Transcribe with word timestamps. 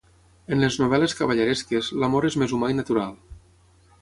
En 0.55 0.63
les 0.63 0.77
novel·les 0.83 1.15
cavalleresques, 1.19 1.93
l'amor 2.05 2.29
és 2.31 2.39
més 2.45 2.57
humà 2.59 2.73
i 2.75 2.79
natural. 2.83 3.15